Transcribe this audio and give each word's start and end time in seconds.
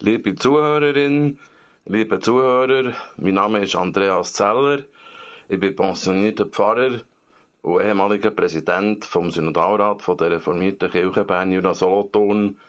Liebe 0.00 0.36
Zuhörerin, 0.36 1.40
liebe 1.86 2.20
Zuhörer, 2.20 2.92
mein 3.16 3.34
Name 3.34 3.64
ist 3.64 3.74
Andreas 3.74 4.32
Zeller. 4.32 4.84
Ich 5.48 5.58
bin 5.58 5.74
pensionierter 5.74 6.46
Pfarrer 6.46 7.00
und 7.62 7.80
ehemaliger 7.82 8.30
Präsident 8.30 9.04
vom 9.04 9.32
Synodalrat 9.32 10.00
von 10.02 10.16
der 10.16 10.30
reformierten 10.30 10.88
Kirche 10.88 11.24
Bern 11.24 11.50
Jura 11.50 11.74
Solothurn. 11.74 12.60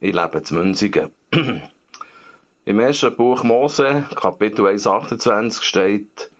Ich 0.00 0.14
lebe 0.14 0.42
in 0.50 0.56
Münzigen. 0.56 1.12
Im 2.66 2.78
ersten 2.78 3.16
Buch 3.16 3.42
Mose, 3.42 4.04
Kapitel 4.14 4.66
1,28 4.66 5.62
steht, 5.62 6.30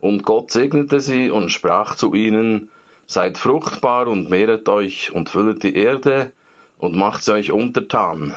und 0.00 0.24
Gott 0.24 0.50
segnete 0.50 0.98
sie 0.98 1.30
und 1.30 1.50
sprach 1.50 1.94
zu 1.94 2.12
ihnen, 2.12 2.70
seid 3.06 3.38
fruchtbar 3.38 4.08
und 4.08 4.30
mehret 4.30 4.68
euch 4.68 5.12
und 5.12 5.28
füllet 5.28 5.62
die 5.62 5.76
Erde 5.76 6.32
und 6.78 6.96
macht 6.96 7.22
sie 7.22 7.34
euch 7.34 7.52
untertan 7.52 8.34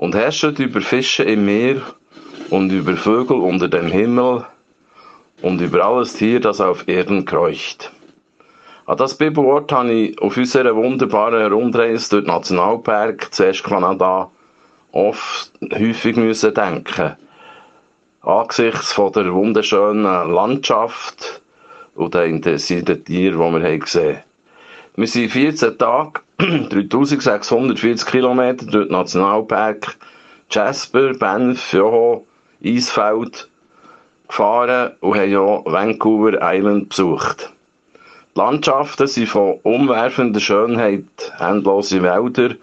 und 0.00 0.14
herrschet 0.14 0.58
über 0.58 0.80
Fische 0.80 1.24
im 1.24 1.44
Meer 1.44 1.82
und 2.48 2.72
über 2.72 2.96
Vögel 2.96 3.36
unter 3.36 3.68
dem 3.68 3.88
Himmel 3.88 4.46
und 5.42 5.60
über 5.60 5.84
alles 5.84 6.14
Tier, 6.14 6.40
das 6.40 6.58
auf 6.58 6.88
Erden 6.88 7.26
kreucht. 7.26 7.92
An 8.86 8.96
das 8.96 9.14
Bibelwort 9.14 9.70
habe 9.70 9.92
ich 9.92 10.18
auf 10.22 10.38
unserer 10.38 10.74
wunderbaren 10.74 11.52
Rundreise 11.52 12.08
durch 12.08 12.24
den 12.24 12.32
Nationalpark, 12.32 13.28
zuerst 13.30 13.62
Kanada, 13.62 14.30
oft 14.92 15.52
häufig 15.70 16.16
müssen 16.16 16.54
denken. 16.54 17.16
Angesichts 18.22 18.94
von 18.94 19.12
der 19.12 19.30
wunderschönen 19.34 20.32
Landschaft 20.32 21.42
und 21.94 22.14
den 22.14 22.36
interessierten 22.36 23.04
Tieren, 23.04 23.54
die 23.54 23.62
wir 23.62 23.78
gesehen 23.78 24.16
haben. 24.16 24.24
Wir 24.96 25.06
sind 25.06 25.30
14 25.30 25.76
Tage 25.76 26.20
3640 26.70 28.06
Kilometer 28.06 28.64
durch 28.64 28.86
den 28.86 28.92
Nationalpark 28.92 29.94
Jasper, 30.50 31.12
Banff, 31.12 31.74
Joho, 31.74 32.26
Eisfeld 32.64 33.46
gefahren 34.26 34.92
und 35.00 35.18
haben 35.18 35.30
ja 35.30 35.40
Vancouver 35.40 36.38
Island 36.40 36.88
besucht. 36.88 37.52
Die 38.34 38.40
Landschaften 38.40 39.06
sind 39.06 39.28
von 39.28 39.58
umwerfender 39.64 40.40
Schönheit, 40.40 41.04
endlose 41.40 42.02
Wälder, 42.02 42.54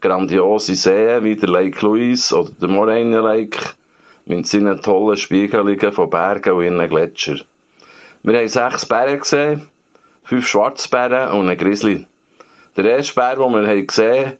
grandiose 0.00 0.76
Seen 0.76 1.24
wie 1.24 1.34
der 1.34 1.48
Lake 1.48 1.84
Louise 1.84 2.32
oder 2.38 2.50
der 2.60 2.68
Moraine 2.68 3.20
Lake 3.22 3.58
mit 4.26 4.46
seinen 4.46 4.80
tollen 4.80 5.16
Spiegelungen 5.16 5.92
von 5.92 6.10
Bergen 6.10 6.52
und 6.52 6.64
ihren 6.64 6.88
Gletscher. 6.88 7.38
Wir 8.22 8.38
haben 8.38 8.48
sechs 8.48 8.86
Berge 8.86 9.18
gesehen, 9.18 9.68
fünf 10.22 10.46
Schwarzbären 10.46 11.32
und 11.32 11.48
einen 11.48 11.58
Grizzly. 11.58 12.06
Der 12.76 12.84
erste 12.84 13.14
Bär, 13.14 13.36
den 13.36 13.52
wir 13.52 13.86
gesehen 13.86 14.26
haben, 14.26 14.36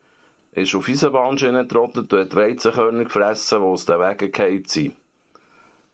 ist 0.52 0.74
auf 0.74 0.88
Eisenbahnschienen 0.88 1.66
getrottet 1.66 2.12
und 2.12 2.20
hat 2.20 2.36
Weizenkörner 2.36 3.04
gefressen, 3.04 3.60
die 3.60 3.64
aus 3.64 3.86
den 3.86 3.98
Wegen 3.98 4.30
gefallen 4.30 4.64
sind. 4.66 4.96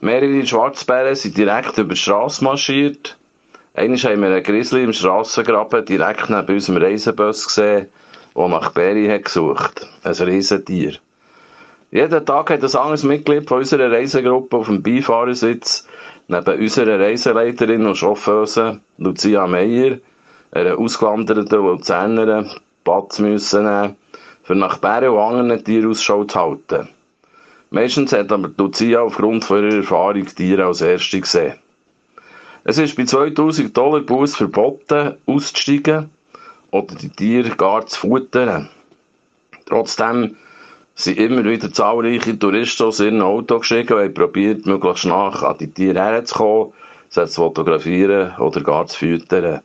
Mehrere 0.01 0.45
Schwarzbären 0.45 1.15
sind 1.15 1.37
direkt 1.37 1.79
über 1.79 1.95
die 1.95 2.01
Straße 2.01 2.43
marschiert. 2.43 3.17
Einmal 3.75 3.99
haben 3.99 4.21
wir 4.23 4.29
einen 4.29 4.43
Grizzly 4.43 4.83
im 4.83 4.93
Strassengraben 4.93 5.85
direkt 5.85 6.31
neben 6.31 6.55
unserem 6.55 6.83
Reisebus 6.83 7.47
gesehen, 7.47 7.87
der 8.35 8.49
nach 8.49 8.73
Bären 8.73 9.09
hat 9.09 9.25
gesucht. 9.27 9.87
Ein 10.03 10.13
Riesentier. 10.13 10.95
Jeden 11.93 12.27
Tag 12.27 12.51
hat 12.51 12.65
ein 12.65 12.77
anderes 12.77 13.05
Mitglied 13.05 13.49
von 13.49 13.59
unserer 13.59 13.93
Reisegruppe 13.93 14.57
auf 14.57 14.67
dem 14.67 14.83
Beifahrersitz 14.83 15.87
neben 16.27 16.61
unserer 16.61 16.99
Reiseleiterin 16.99 17.87
und 17.87 17.97
Chauffeuse 17.97 18.81
Lucia 18.99 19.47
Meyer 19.47 19.99
einer 20.53 20.79
ausgewanderten 20.79 21.59
Luzernerin 21.59 22.51
Platz 22.85 23.19
müssen 23.19 23.65
nehmen, 23.65 23.97
für 24.43 24.55
nach 24.55 24.79
Bären 24.79 25.11
und 25.11 25.19
anderen 25.19 25.65
Tieren 25.65 25.91
Ausschau 25.91 26.25
zu 26.25 26.39
halten. 26.39 26.89
Meistens 27.71 28.13
hat 28.13 28.31
aber 28.31 28.51
Lucia 28.59 29.01
aufgrund 29.01 29.45
von 29.45 29.65
ihrer 29.65 29.77
Erfahrung 29.77 30.27
Tiere 30.27 30.67
als 30.67 30.83
Erste 30.83 31.21
gesehen. 31.21 31.55
Es 32.65 32.79
ist 32.79 32.97
bei 32.97 33.05
2000 33.05 33.75
Dollar 33.75 34.01
Bus 34.01 34.37
verboten, 34.37 35.17
auszusteigen 35.27 36.11
oder 36.71 36.95
die 36.95 37.09
Tiere 37.09 37.57
gar 37.57 37.87
zu 37.87 38.01
futtern. 38.01 38.69
Trotzdem 39.67 40.37
sind 40.95 41.19
immer 41.19 41.45
wieder 41.45 41.73
zahlreiche 41.73 42.39
Touristen 42.39 42.85
aus 42.85 43.01
ihren 43.01 43.23
Auto 43.23 43.59
gestiegen 43.59 43.95
und 43.95 44.01
haben 44.01 44.15
probiert, 44.15 44.67
möglichst 44.67 45.07
nach 45.07 45.43
an 45.43 45.57
die 45.59 45.71
Tiere 45.71 45.99
herzukommen, 45.99 46.73
sie 47.09 47.27
zu 47.27 47.43
fotografieren 47.43 48.37
oder 48.37 48.61
gar 48.61 48.87
zu 48.87 48.99
füttern. 48.99 49.63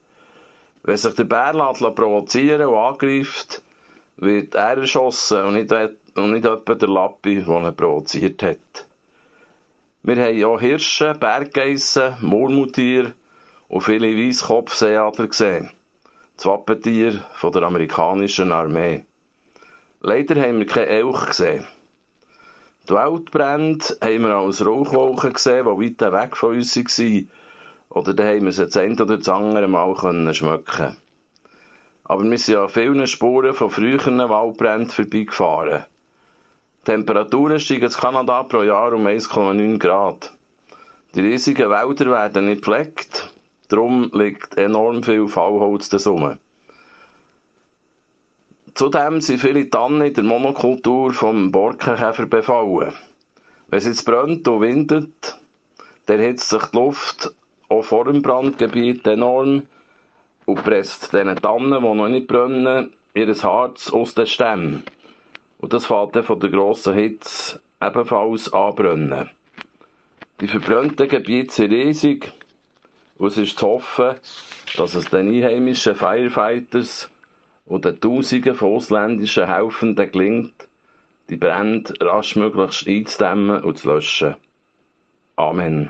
Wenn 0.88 0.96
sich 0.96 1.16
der 1.16 1.26
Bär 1.26 1.52
provozieren 1.52 2.70
und 2.70 2.78
angreift, 2.78 3.62
wird 4.16 4.56
er 4.56 4.78
erschossen 4.78 5.44
und 5.44 5.56
nicht, 5.56 5.70
und 6.16 6.32
nicht 6.32 6.46
etwa 6.46 6.76
der 6.76 6.88
Lappi, 6.88 7.44
der 7.44 7.58
ihn 7.58 7.76
provoziert 7.76 8.42
hat. 8.42 8.88
Wir 10.04 10.16
haben 10.16 10.46
auch 10.46 10.62
Hirsche, 10.62 11.14
Berggeissen, 11.14 12.16
Murmeltier 12.22 13.12
und 13.68 13.82
viele 13.82 14.16
Weisskopfseeadler 14.16 15.28
gesehen. 15.28 15.72
Das 16.38 16.46
Wappentier 16.46 17.22
von 17.34 17.52
der 17.52 17.64
amerikanischen 17.64 18.54
Armee. 18.54 19.04
Leider 20.00 20.42
haben 20.42 20.60
wir 20.60 20.68
keine 20.68 20.86
Elch 20.86 21.26
gesehen. 21.26 21.68
Die 22.88 22.94
Waldbrände 22.94 23.84
haben 24.02 24.22
wir 24.22 24.36
als 24.36 24.66
Rauchwolken 24.66 25.34
gesehen, 25.34 25.66
die 25.66 26.00
weit 26.00 26.14
weg 26.14 26.38
von 26.38 26.56
uns 26.56 26.78
waren 26.78 27.30
oder 27.90 28.14
da 28.14 28.24
haben 28.24 28.42
wir 28.42 28.50
es 28.50 28.58
das 28.58 28.78
eine 28.78 29.02
oder 29.02 29.18
das 29.18 29.30
andere 29.30 29.68
Mal 29.68 29.94
können 29.96 30.34
schmecken 30.34 30.98
Aber 32.04 32.24
wir 32.24 32.38
sind 32.38 32.58
an 32.58 32.70
vielen 32.70 33.08
Spuren 33.08 33.54
von 33.54 33.70
früheren 33.70 34.18
Waldbränden 34.18 34.90
vorbeigefahren. 34.90 35.86
Die 36.82 36.92
Temperaturen 36.92 37.60
steigen 37.60 37.86
in 37.86 37.92
Kanada 37.92 38.44
pro 38.44 38.64
Jahr 38.64 38.94
um 38.94 39.06
1,9 39.06 39.78
Grad. 39.78 40.34
Die 41.16 41.22
riesigen 41.22 41.70
Wälder 41.70 42.12
werden 42.12 42.46
nicht 42.46 42.64
gepflegt, 42.64 43.34
darum 43.70 44.12
liegt 44.14 44.58
enorm 44.58 45.04
viel 45.04 45.28
Fallholz 45.28 45.90
da 45.90 45.98
rum. 46.10 46.38
Zudem 48.76 49.22
sind 49.22 49.42
viele 49.42 49.68
Tannen 49.70 50.02
in 50.02 50.14
der 50.14 50.24
Monokultur 50.24 51.12
vom 51.12 51.52
Borkenkäfer 51.52 52.28
befallen. 52.28 52.94
Wenn 53.70 53.80
es 53.80 53.86
jetzt 53.86 54.06
brennt 54.06 54.48
und 54.48 54.62
windet, 54.62 55.40
dann 56.06 56.20
hitzt 56.20 56.50
sich 56.50 56.64
die 56.66 56.78
Luft 56.78 57.34
auch 57.70 57.84
vor 57.84 58.06
dem 58.06 58.22
Brandgebiet 58.22 59.06
enorm 59.08 59.64
und 60.46 60.64
presst 60.64 61.14
diesen 61.14 61.36
Tannen, 61.36 61.82
die 61.82 61.94
noch 61.96 62.08
nicht 62.08 62.28
brennen, 62.28 62.94
ihr 63.14 63.34
Harz 63.44 63.92
aus 63.92 64.16
den 64.16 64.28
Stämmen. 64.28 64.84
Und 65.60 65.74
das 65.74 65.86
fällt 65.86 66.16
dann 66.16 66.24
von 66.24 66.40
der 66.40 66.50
grossen 66.50 66.94
Hitze 66.94 67.60
ebenfalls 67.82 68.52
anbrennen. 68.54 69.30
Die 70.40 70.48
verbrannten 70.48 71.08
Gebiete 71.08 71.54
sind 71.54 71.74
riesig 71.74 72.32
und 73.18 73.28
es 73.28 73.38
ist 73.38 73.58
zu 73.58 73.68
hoffen, 73.68 74.16
dass 74.78 74.94
es 74.96 75.10
den 75.10 75.30
einheimischen 75.30 75.96
Firefighters 75.96 77.10
und 77.66 77.86
den 77.86 78.00
Tausenden 78.00 78.56
von 78.56 78.76
ausländischen 78.76 79.48
Helfenden 79.48 80.12
gelingt, 80.12 80.68
die 81.30 81.38
Brände 81.38 81.94
rasch 82.00 82.36
möglichst 82.36 82.88
einzudämmen 82.88 83.64
und 83.64 83.80
zu 83.80 83.90
löschen. 83.90 84.36
Amen. 85.36 85.90